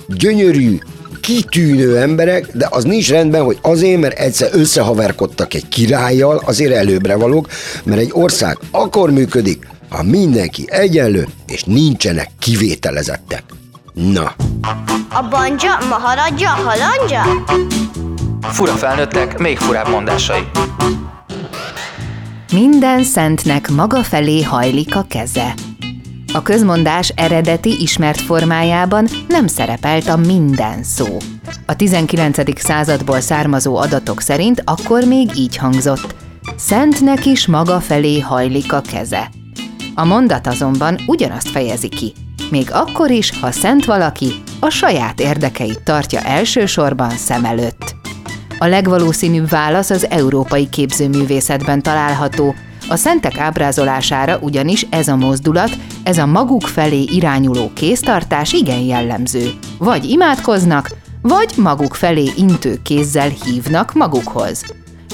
gyönyörű, 0.07 0.79
kitűnő 1.21 1.99
emberek, 1.99 2.47
de 2.53 2.69
az 2.71 2.85
nincs 2.85 3.11
rendben, 3.11 3.45
hogy 3.45 3.59
azért, 3.63 4.01
mert 4.01 4.19
egyszer 4.19 4.49
összehaverkodtak 4.53 5.55
egy 5.55 5.69
királlyal, 5.69 6.43
azért 6.45 6.75
előbbre 6.75 7.17
valók, 7.17 7.49
mert 7.85 8.01
egy 8.01 8.11
ország 8.13 8.59
akkor 8.71 9.11
működik, 9.11 9.67
ha 9.89 10.03
mindenki 10.03 10.65
egyenlő, 10.69 11.29
és 11.47 11.65
nincsenek 11.65 12.31
kivételezettek. 12.39 13.43
Na. 13.93 14.35
A 15.09 15.29
banja, 15.31 15.79
maharadja, 15.89 16.49
halandja? 16.49 17.45
Fura 18.43 18.73
felnőttek, 18.73 19.39
még 19.39 19.59
furább 19.59 19.89
mondásai. 19.89 20.41
Minden 22.53 23.03
szentnek 23.03 23.69
maga 23.69 24.03
felé 24.03 24.43
hajlik 24.43 24.97
a 24.97 25.05
keze. 25.09 25.55
A 26.33 26.43
közmondás 26.43 27.09
eredeti 27.09 27.81
ismert 27.81 28.21
formájában 28.21 29.07
nem 29.29 29.47
szerepelt 29.47 30.09
a 30.09 30.17
minden 30.17 30.83
szó. 30.83 31.17
A 31.67 31.77
19. 31.77 32.61
századból 32.61 33.21
származó 33.21 33.77
adatok 33.77 34.21
szerint 34.21 34.63
akkor 34.65 35.05
még 35.05 35.31
így 35.37 35.57
hangzott. 35.57 36.15
Szentnek 36.57 37.27
is 37.27 37.47
maga 37.47 37.81
felé 37.81 38.21
hajlik 38.21 38.73
a 38.73 38.81
keze. 38.81 39.31
A 39.95 40.05
mondat 40.05 40.47
azonban 40.47 40.99
ugyanazt 41.07 41.49
fejezi 41.49 41.89
ki. 41.89 42.13
még 42.51 42.71
akkor 42.73 43.11
is, 43.11 43.41
ha 43.41 43.51
szent 43.51 43.85
valaki 43.85 44.33
a 44.61 44.71
saját 44.71 45.21
érdekeit 45.21 45.83
tartja 45.83 46.21
elsősorban 46.21 47.11
szem 47.11 47.45
előtt. 47.45 48.00
A 48.63 48.67
legvalószínűbb 48.67 49.49
válasz 49.49 49.91
az 49.91 50.11
európai 50.11 50.69
képzőművészetben 50.69 51.83
található, 51.83 52.55
a 52.89 52.97
szentek 52.97 53.39
ábrázolására 53.39 54.39
ugyanis 54.41 54.87
ez 54.91 55.09
a 55.09 55.17
mozdulat, 55.17 55.71
ez 56.03 56.19
a 56.19 56.27
maguk 56.27 56.63
felé 56.63 57.03
irányuló 57.03 57.71
kéztartás 57.75 58.53
igen 58.53 58.81
jellemző. 58.81 59.51
Vagy 59.79 60.05
imádkoznak, 60.05 60.91
vagy 61.23 61.53
maguk 61.57 61.95
felé 61.95 62.31
intő 62.37 62.79
kézzel 62.83 63.29
hívnak 63.45 63.95
magukhoz. 63.95 64.65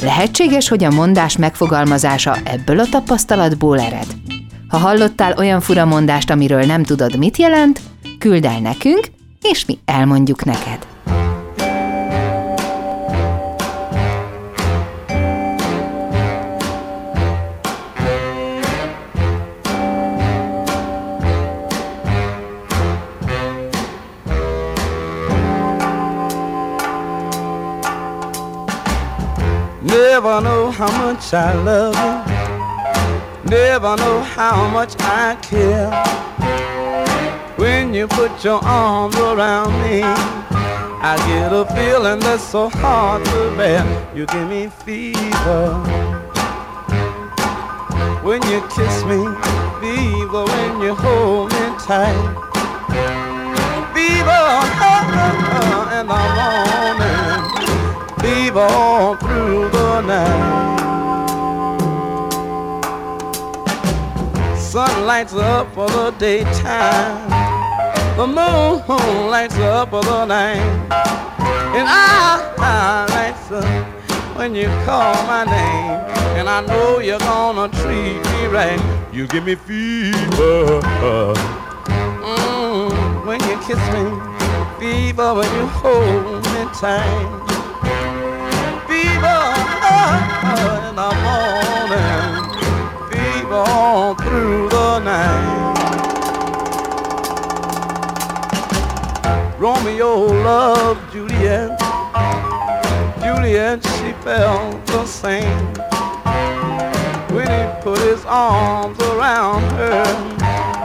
Lehetséges, 0.02 0.68
hogy 0.68 0.84
a 0.84 0.90
mondás 0.90 1.36
megfogalmazása 1.36 2.36
ebből 2.44 2.78
a 2.78 2.88
tapasztalatból 2.90 3.80
ered. 3.80 4.06
Ha 4.68 4.76
hallottál 4.76 5.34
olyan 5.36 5.60
furamondást, 5.60 6.30
amiről 6.30 6.64
nem 6.64 6.82
tudod, 6.82 7.18
mit 7.18 7.36
jelent, 7.36 7.80
küld 8.18 8.44
el 8.44 8.60
nekünk, 8.60 9.06
és 9.42 9.64
mi 9.64 9.78
elmondjuk 9.84 10.44
neked. 10.44 10.86
Never 30.16 30.40
know 30.40 30.70
how 30.70 30.90
much 31.04 31.34
I 31.34 31.52
love 31.52 31.94
you. 31.94 33.50
Never 33.50 33.96
know 33.98 34.20
how 34.22 34.66
much 34.70 34.94
I 35.00 35.36
care. 35.42 35.90
When 37.56 37.92
you 37.92 38.08
put 38.08 38.42
your 38.42 38.64
arms 38.64 39.14
around 39.16 39.72
me, 39.82 40.00
I 40.02 41.16
get 41.28 41.52
a 41.52 41.66
feeling 41.66 42.20
that's 42.20 42.42
so 42.42 42.70
hard 42.70 43.26
to 43.26 43.54
bear. 43.58 43.84
You 44.16 44.24
give 44.24 44.48
me 44.48 44.68
fever. 44.68 45.74
When 48.22 48.40
you 48.50 48.62
kiss 48.74 49.04
me, 49.04 49.20
fever 49.82 50.44
when 50.46 50.80
you 50.80 50.94
hold 50.94 51.52
me 51.52 51.64
tight. 51.84 52.16
Fever 53.92 54.44
in 55.92 55.98
the 55.98 56.04
morning, 56.08 57.55
fever 58.26 58.66
all 58.70 59.14
through 59.16 59.68
the 59.70 60.00
night. 60.00 60.76
Sun 64.58 65.06
lights 65.06 65.34
up 65.34 65.72
for 65.72 65.88
the 65.88 66.10
daytime, 66.18 67.30
the 68.16 68.26
moon 68.26 69.30
lights 69.30 69.56
up 69.58 69.90
for 69.90 70.02
the 70.02 70.24
night, 70.26 70.58
and 71.78 71.86
I, 71.86 72.52
I 72.58 73.06
lights 73.14 73.52
up 73.52 73.86
when 74.36 74.56
you 74.56 74.66
call 74.84 75.14
my 75.32 75.44
name, 75.44 75.92
and 76.36 76.48
I 76.48 76.66
know 76.66 76.98
you're 76.98 77.20
gonna 77.20 77.68
treat 77.80 78.18
me 78.30 78.46
right. 78.46 78.82
You 79.12 79.28
give 79.28 79.44
me 79.44 79.54
fever. 79.54 80.80
Mm, 82.26 83.24
when 83.24 83.40
you 83.48 83.56
kiss 83.66 83.82
me, 83.94 84.04
fever 84.80 85.32
when 85.32 85.50
you 85.58 85.66
hold 85.66 86.44
me 86.52 86.62
tight. 86.74 87.55
In 90.46 90.94
the 90.94 91.10
morning, 91.26 92.30
fever 93.10 94.14
through 94.22 94.68
the 94.68 95.00
night. 95.00 95.66
Romeo 99.58 100.26
loved 100.44 101.12
Juliet. 101.12 101.80
Juliet, 103.20 103.82
she 103.84 104.12
felt 104.22 104.86
the 104.86 105.04
same. 105.06 105.74
When 107.34 107.48
he 107.48 107.82
put 107.82 107.98
his 107.98 108.24
arms 108.26 108.98
around 109.00 109.62
her, 109.72 110.04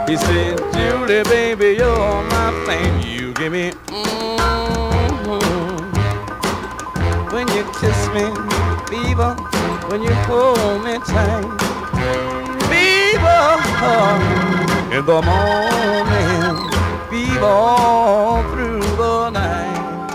he 0.08 0.16
said, 0.16 0.58
Julie, 0.74 1.22
baby, 1.22 1.76
you're 1.78 2.22
my 2.24 2.50
thing. 2.66 3.02
You 3.06 3.32
give 3.34 3.52
me 3.52 3.70
mm-hmm. 3.70 4.22
When 7.32 7.46
you 7.48 7.64
kiss 7.80 8.08
me, 8.08 8.24
fever. 8.88 9.51
When 9.92 10.02
you 10.04 10.14
hold 10.14 10.84
me 10.84 10.94
tight, 11.04 11.60
fever. 12.70 13.42
In 14.96 15.04
the 15.04 15.20
morning, 15.20 16.70
fever 17.10 17.44
all 17.44 18.42
through 18.42 18.80
the 18.96 19.30
night. 19.30 20.12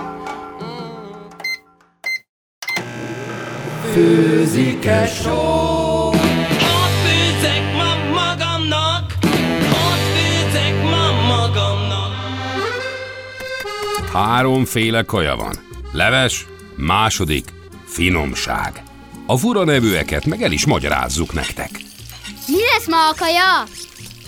Főzike 3.94 5.08
só. 5.08 6.08
Ott 6.08 6.96
főzek 7.04 7.76
ma 7.76 7.96
magamnak, 8.14 9.14
ott 9.86 10.06
főzek 10.16 10.84
ma 10.84 11.12
magamnak. 11.28 12.14
Háromféle 14.14 15.04
kaja 15.04 15.36
van. 15.36 15.56
Leves, 15.92 16.46
második, 16.76 17.54
finomság. 17.86 18.87
A 19.30 19.38
fura 19.38 19.64
nevűeket 19.64 20.26
meg 20.26 20.42
el 20.42 20.52
is 20.52 20.66
magyarázzuk 20.66 21.34
nektek. 21.34 21.70
Mi 22.48 22.58
lesz 22.74 22.88
ma 22.88 23.08
a 23.10 23.14
kaja? 23.18 23.64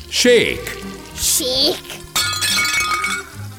Sék! 0.09 0.77
Sék. 1.15 1.97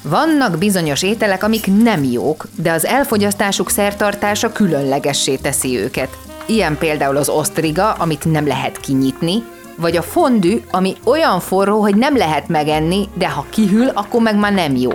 Vannak 0.02 0.58
bizonyos 0.58 1.02
ételek, 1.02 1.42
amik 1.42 1.66
nem 1.82 2.04
jók, 2.04 2.46
de 2.54 2.72
az 2.72 2.84
elfogyasztásuk 2.84 3.70
szertartása 3.70 4.52
különlegessé 4.52 5.36
teszi 5.36 5.78
őket. 5.78 6.18
Ilyen 6.46 6.78
például 6.78 7.16
az 7.16 7.28
osztriga, 7.28 7.92
amit 7.92 8.24
nem 8.24 8.46
lehet 8.46 8.80
kinyitni, 8.80 9.42
vagy 9.76 9.96
a 9.96 10.02
fondű, 10.02 10.62
ami 10.70 10.96
olyan 11.04 11.40
forró, 11.40 11.80
hogy 11.80 11.96
nem 11.96 12.16
lehet 12.16 12.48
megenni, 12.48 13.08
de 13.14 13.28
ha 13.28 13.46
kihűl, 13.50 13.88
akkor 13.88 14.22
meg 14.22 14.36
már 14.36 14.52
nem 14.52 14.76
jó. 14.76 14.92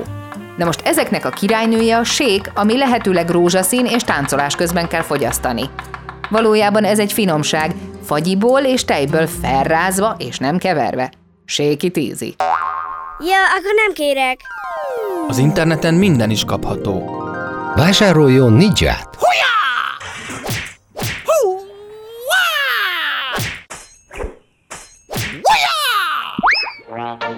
De 0.57 0.65
most 0.65 0.81
ezeknek 0.81 1.25
a 1.25 1.29
királynője 1.29 1.97
a 1.97 2.03
sék, 2.03 2.51
ami 2.55 2.77
lehetőleg 2.77 3.29
rózsaszín 3.29 3.85
és 3.85 4.03
táncolás 4.03 4.55
közben 4.55 4.87
kell 4.87 5.01
fogyasztani. 5.01 5.69
Valójában 6.35 6.83
ez 6.83 6.99
egy 6.99 7.13
finomság, 7.13 7.75
fagyiból 8.03 8.61
és 8.61 8.85
tejből 8.85 9.27
felrázva 9.27 10.15
és 10.17 10.37
nem 10.37 10.57
keverve. 10.57 11.11
Séki 11.45 11.91
tízi. 11.91 12.35
Ja, 13.19 13.37
akkor 13.57 13.73
nem 13.85 13.93
kérek. 13.93 14.39
Az 15.27 15.37
interneten 15.37 15.93
minden 15.93 16.29
is 16.29 16.43
kapható. 16.43 17.23
Vásároljon 17.75 18.53
Ninját! 18.53 19.09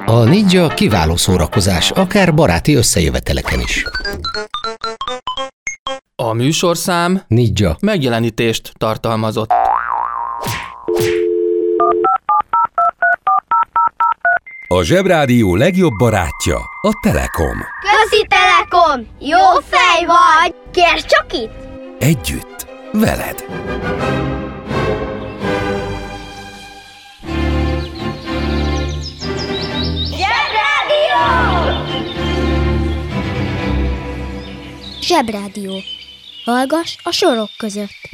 A 0.06 0.24
Ninja 0.24 0.68
kiváló 0.68 1.16
szórakozás, 1.16 1.92
akár 1.92 2.34
baráti 2.34 2.76
összejöveteleken 2.76 3.60
is. 3.60 3.84
A 6.28 6.34
műsorszám 6.34 7.22
Ninja. 7.28 7.76
megjelenítést 7.80 8.72
tartalmazott. 8.78 9.50
A 14.68 14.84
Zsebrádió 14.84 15.56
legjobb 15.56 15.94
barátja 15.98 16.58
a 16.82 17.00
Telekom. 17.02 17.58
Közi 17.82 18.28
Telekom! 18.28 19.08
Jó 19.20 19.60
fej 19.64 20.06
vagy! 20.06 20.56
Kérd 20.72 21.06
csak 21.06 21.34
itt! 21.34 21.52
Együtt, 22.00 22.68
veled. 22.92 23.46
Zsebrádió! 30.10 31.24
Zsebrádió. 35.02 35.97
Hallgass 36.48 36.96
a 37.04 37.12
sorok 37.12 37.50
között. 37.58 38.10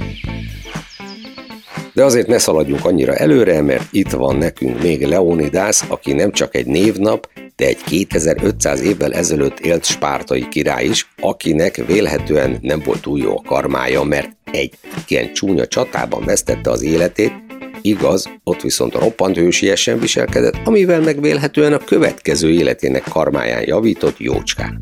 De 1.93 2.04
azért 2.04 2.28
ne 2.28 2.38
szaladjunk 2.38 2.86
annyira 2.86 3.15
előre, 3.15 3.62
mert 3.62 3.88
itt 3.91 4.10
van 4.10 4.36
nekünk 4.36 4.82
még 4.82 5.06
Leonidász, 5.06 5.86
aki 5.88 6.13
nem 6.13 6.32
csak 6.32 6.56
egy 6.56 6.65
névnap, 6.65 7.30
de 7.56 7.65
egy 7.65 7.84
2500 7.84 8.82
évvel 8.82 9.13
ezelőtt 9.13 9.60
élt 9.60 9.86
spártai 9.86 10.48
király 10.48 10.86
is, 10.86 11.13
akinek 11.19 11.76
vélhetően 11.76 12.58
nem 12.62 12.82
volt 12.86 13.02
túl 13.02 13.19
jó 13.19 13.38
a 13.38 13.41
karmája, 13.46 14.04
mert 14.04 14.30
egy 14.52 14.74
ilyen 15.08 15.34
csúnya 15.34 15.67
csatában 15.67 16.26
vesztette 16.26 16.72
az 16.72 16.82
életét, 16.82 17.34
igaz, 17.82 18.30
ott 18.43 18.62
viszont 18.62 18.93
roppant 18.93 19.36
hősiesen 19.36 20.00
viselkedett, 20.00 20.56
amivel 20.63 21.02
meg 21.02 21.22
vélhetően 21.22 21.74
a 21.74 21.78
következő 21.78 22.50
életének 22.52 23.04
karmáján 23.10 23.63
javított 23.65 24.17
jócskán. 24.17 24.80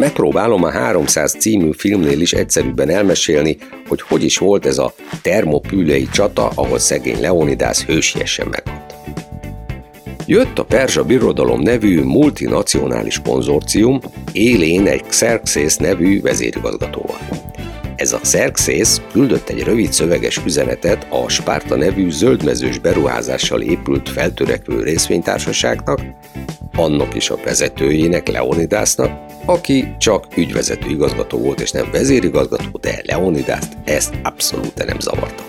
Megpróbálom 0.00 0.64
a 0.64 0.70
300 0.70 1.32
című 1.32 1.70
filmnél 1.72 2.20
is 2.20 2.32
egyszerűbben 2.32 2.90
elmesélni, 2.90 3.56
hogy 3.88 4.00
hogy 4.00 4.24
is 4.24 4.38
volt 4.38 4.66
ez 4.66 4.78
a 4.78 4.94
termopülei 5.22 6.08
csata, 6.12 6.50
ahol 6.54 6.78
szegény 6.78 7.20
Leonidász 7.20 7.84
hősiesen 7.84 8.46
meghalt. 8.50 8.94
Jött 10.26 10.58
a 10.58 10.64
Perzsa 10.64 11.04
Birodalom 11.04 11.60
nevű 11.60 12.02
multinacionális 12.02 13.20
konzorcium, 13.24 14.00
élén 14.32 14.86
egy 14.86 15.02
Xerxes 15.02 15.76
nevű 15.76 16.20
vezérigazgatóval. 16.20 17.18
Ez 18.00 18.12
a 18.12 18.18
Xerxes 18.18 18.96
küldött 19.12 19.48
egy 19.48 19.62
rövid 19.62 19.92
szöveges 19.92 20.40
üzenetet 20.44 21.06
a 21.10 21.28
Spárta 21.28 21.76
nevű 21.76 22.10
zöldmezős 22.10 22.78
beruházással 22.78 23.62
épült 23.62 24.08
feltörekvő 24.08 24.82
részvénytársaságnak, 24.82 26.00
annak 26.76 27.14
is 27.14 27.30
a 27.30 27.38
vezetőjének, 27.44 28.28
Leonidásnak, 28.28 29.10
aki 29.44 29.94
csak 29.98 30.26
ügyvezető 30.36 30.88
igazgató 30.88 31.38
volt 31.38 31.60
és 31.60 31.70
nem 31.70 31.90
vezérigazgató, 31.92 32.78
de 32.80 33.02
Leonidászt 33.06 33.72
ezt 33.84 34.14
abszolút 34.22 34.86
nem 34.86 35.00
zavarta. 35.00 35.42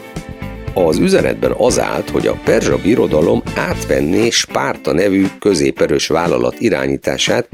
Az 0.74 0.98
üzenetben 0.98 1.52
az 1.58 1.80
állt, 1.80 2.10
hogy 2.10 2.28
a 2.28 2.40
Perzsa 2.44 2.78
birodalom 2.78 3.44
átvenné 3.56 4.30
Spárta 4.30 4.94
nevű 4.94 5.26
középerős 5.40 6.08
vállalat 6.08 6.60
irányítását, 6.60 7.50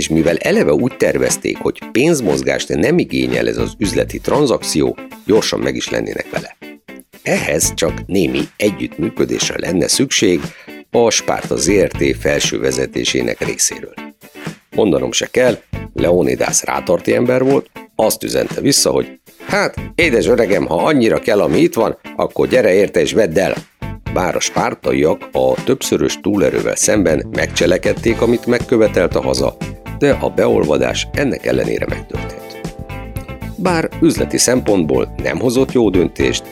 és 0.00 0.08
mivel 0.08 0.36
eleve 0.36 0.72
úgy 0.72 0.96
tervezték, 0.96 1.56
hogy 1.56 1.78
pénzmozgást 1.92 2.68
nem 2.68 2.98
igényel 2.98 3.48
ez 3.48 3.56
az 3.56 3.72
üzleti 3.78 4.18
tranzakció, 4.18 4.96
gyorsan 5.26 5.60
meg 5.60 5.76
is 5.76 5.90
lennének 5.90 6.30
vele. 6.30 6.56
Ehhez 7.22 7.74
csak 7.74 8.06
némi 8.06 8.40
együttműködésre 8.56 9.58
lenne 9.58 9.88
szükség 9.88 10.40
a 10.90 11.10
Spárta 11.10 11.56
ZRT 11.56 12.16
felső 12.20 12.60
vezetésének 12.60 13.44
részéről. 13.44 13.94
Mondanom 14.76 15.12
se 15.12 15.26
kell, 15.26 15.58
Leonidas 15.94 16.62
rátarti 16.64 17.14
ember 17.14 17.42
volt, 17.42 17.70
azt 17.96 18.24
üzente 18.24 18.60
vissza, 18.60 18.90
hogy 18.90 19.20
hát, 19.46 19.74
édes 19.94 20.26
öregem, 20.26 20.66
ha 20.66 20.84
annyira 20.84 21.18
kell, 21.18 21.40
ami 21.40 21.58
itt 21.58 21.74
van, 21.74 21.98
akkor 22.16 22.48
gyere 22.48 22.72
érte 22.72 23.00
és 23.00 23.12
vedd 23.12 23.38
el. 23.38 23.54
Bár 24.12 24.36
a 24.36 24.40
spártaiak 24.40 25.28
a 25.32 25.64
többszörös 25.64 26.18
túlerővel 26.20 26.76
szemben 26.76 27.26
megcselekedték, 27.30 28.20
amit 28.20 28.46
megkövetelt 28.46 29.14
a 29.14 29.22
haza, 29.22 29.56
de 29.98 30.10
a 30.10 30.28
beolvadás 30.28 31.08
ennek 31.12 31.46
ellenére 31.46 31.86
megtörtént. 31.88 32.60
Bár 33.56 33.88
üzleti 34.00 34.38
szempontból 34.38 35.14
nem 35.22 35.38
hozott 35.38 35.72
jó 35.72 35.90
döntést, 35.90 36.42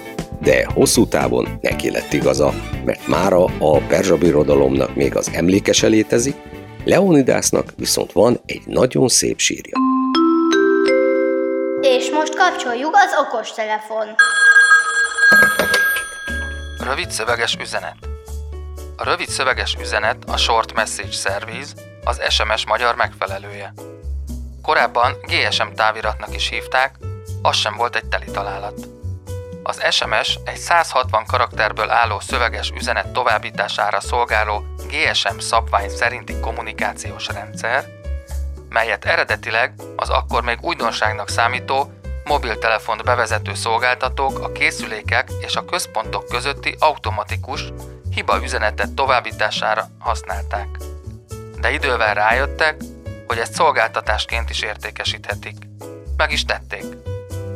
de 0.42 0.66
hosszú 0.74 1.06
távon 1.06 1.48
neki 1.60 1.90
lett 1.90 2.12
igaza, 2.12 2.54
mert 2.84 3.06
mára 3.06 3.44
a 3.44 3.76
perzsa 3.76 4.16
birodalomnak 4.16 4.94
még 4.94 5.16
az 5.16 5.30
emlékese 5.34 5.86
létezik, 5.86 6.36
Leonidásnak 6.84 7.72
viszont 7.76 8.12
van 8.12 8.40
egy 8.46 8.62
nagyon 8.66 9.08
szép 9.08 9.38
sírja. 9.38 9.76
És 11.80 12.10
most 12.10 12.34
kapcsoljuk 12.34 12.94
az 12.94 13.26
okostelefon. 13.26 14.06
Rövid 16.88 17.10
szöveges 17.10 17.56
üzenet. 17.60 17.96
A 18.96 19.04
rövid 19.04 19.28
szöveges 19.28 19.76
üzenet 19.80 20.24
a 20.26 20.36
Short 20.36 20.72
Message 20.72 21.12
Service, 21.12 21.72
az 22.04 22.22
SMS 22.28 22.66
magyar 22.66 22.94
megfelelője. 22.94 23.74
Korábban 24.62 25.16
GSM 25.22 25.68
táviratnak 25.74 26.34
is 26.34 26.48
hívták, 26.48 26.96
az 27.42 27.56
sem 27.56 27.76
volt 27.76 27.96
egy 27.96 28.04
teli 28.04 28.24
találat. 28.24 28.88
Az 29.62 29.82
SMS 29.90 30.38
egy 30.44 30.56
160 30.56 31.24
karakterből 31.26 31.90
álló 31.90 32.20
szöveges 32.20 32.70
üzenet 32.70 33.12
továbbítására 33.12 34.00
szolgáló 34.00 34.64
GSM 34.86 35.38
szabvány 35.38 35.88
szerinti 35.88 36.40
kommunikációs 36.40 37.26
rendszer, 37.26 37.84
melyet 38.68 39.04
eredetileg 39.04 39.72
az 39.96 40.08
akkor 40.08 40.42
még 40.42 40.58
újdonságnak 40.60 41.28
számító 41.28 41.97
mobiltelefont 42.28 43.04
bevezető 43.04 43.54
szolgáltatók 43.54 44.38
a 44.38 44.52
készülékek 44.52 45.28
és 45.40 45.56
a 45.56 45.64
központok 45.64 46.26
közötti 46.26 46.76
automatikus 46.78 47.72
hiba 48.10 48.42
üzenetet 48.42 48.92
továbbítására 48.92 49.88
használták. 49.98 50.68
De 51.60 51.70
idővel 51.70 52.14
rájöttek, 52.14 52.76
hogy 53.26 53.38
ezt 53.38 53.54
szolgáltatásként 53.54 54.50
is 54.50 54.62
értékesíthetik. 54.62 55.56
Meg 56.16 56.32
is 56.32 56.44
tették. 56.44 56.84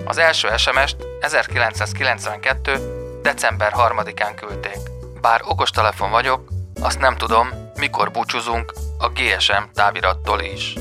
Az 0.04 0.18
első 0.18 0.48
SMS-t 0.56 0.96
1992. 1.20 3.20
december 3.22 3.72
3-án 3.76 4.32
küldték. 4.36 4.78
Bár 5.20 5.40
okostelefon 5.44 6.10
vagyok, 6.10 6.48
azt 6.80 6.98
nem 6.98 7.16
tudom, 7.16 7.70
mikor 7.74 8.10
búcsúzunk 8.10 8.72
a 8.98 9.08
GSM 9.08 9.62
távirattól 9.74 10.40
is. 10.40 10.74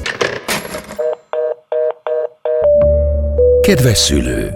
Kedves 3.72 3.98
szülő! 3.98 4.54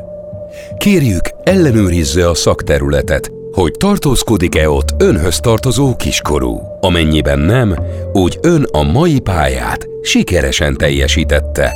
Kérjük, 0.78 1.30
ellenőrizze 1.44 2.30
a 2.30 2.34
szakterületet, 2.34 3.32
hogy 3.52 3.72
tartózkodik-e 3.72 4.70
ott 4.70 4.90
önhöz 4.98 5.40
tartozó 5.40 5.96
kiskorú. 5.96 6.62
Amennyiben 6.82 7.40
nem, 7.40 7.76
úgy 8.14 8.40
ön 8.42 8.68
a 8.72 8.84
mai 8.84 9.20
pályát 9.20 9.88
sikeresen 10.02 10.78
teljesítette. 10.78 11.72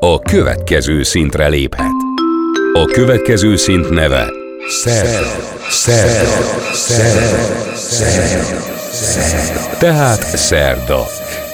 A 0.00 0.18
következő 0.18 1.02
szintre 1.02 1.48
léphet. 1.48 1.94
A 2.72 2.84
következő 2.84 3.56
szint 3.56 3.90
neve 3.90 4.32
Szerda. 4.68 5.26
Szerda. 5.70 6.28
Szerda. 6.72 7.74
Szerda. 7.74 8.56
Szerda. 8.92 9.76
Tehát 9.78 10.36
szerda. 10.36 11.06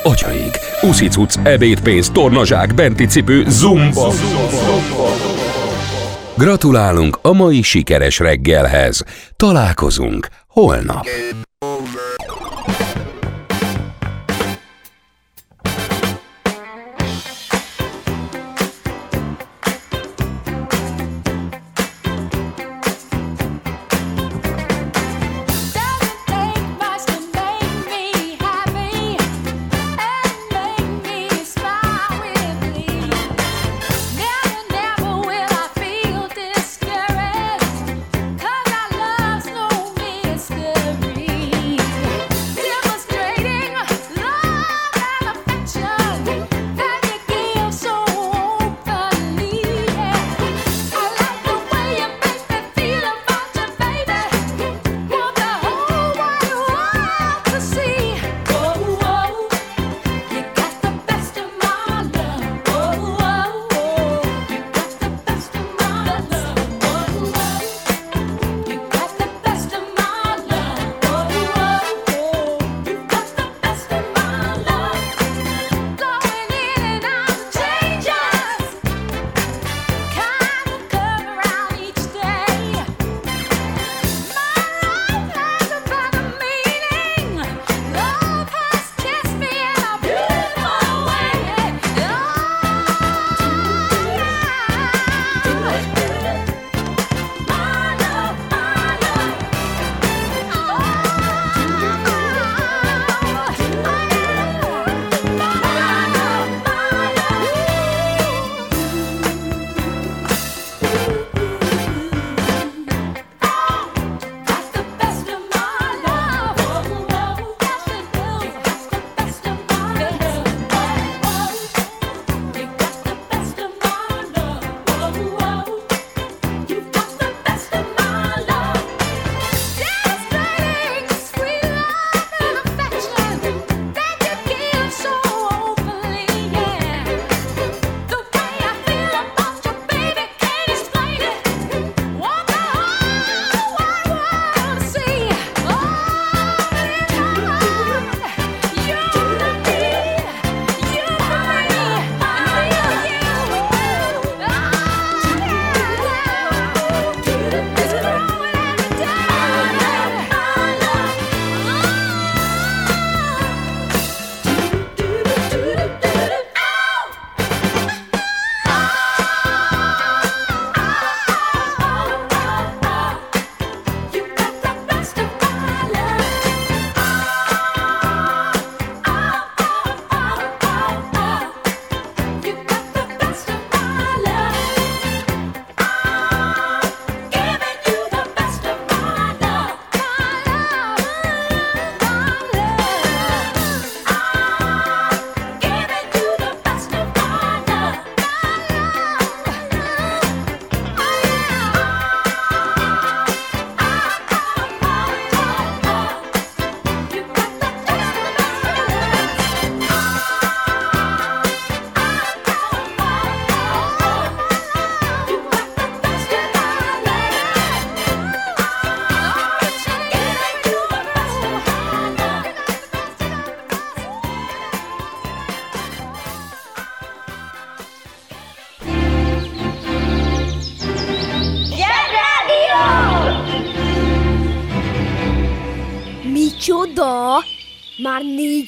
Atyaik, 0.03 0.59
uszicuc, 0.83 1.35
ebédpénz, 1.43 2.11
tornazsák, 2.11 2.75
benti 2.75 3.07
cipő, 3.07 3.45
zumba. 3.49 4.13
Gratulálunk 6.37 7.19
a 7.23 7.33
mai 7.33 7.63
sikeres 7.63 8.19
reggelhez. 8.19 9.05
Találkozunk 9.37 10.29
holnap. 10.49 11.07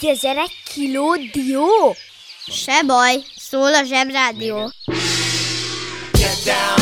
4000 0.00 0.50
kiló 0.74 1.16
dió? 1.32 1.96
Se 2.46 2.82
baj, 2.86 3.22
szól 3.36 3.74
a 3.74 3.84
zsebrádió. 3.84 4.72
Get 6.12 6.44
down. 6.44 6.81